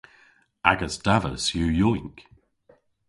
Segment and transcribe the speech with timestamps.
[0.71, 2.17] Agas davas yw yowynk.